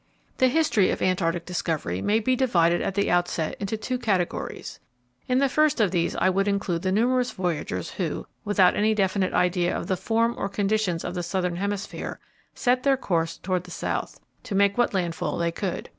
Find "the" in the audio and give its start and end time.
0.39-0.47, 2.95-3.11, 5.37-5.47, 6.81-6.91, 9.85-9.95, 11.13-11.21, 13.65-13.69